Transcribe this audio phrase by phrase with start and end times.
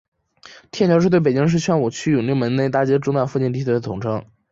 [0.71, 4.25] 天桥是对北京市宣武区永定门内大街中段附近地区的统称。